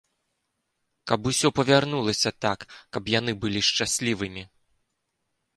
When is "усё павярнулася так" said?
1.31-2.65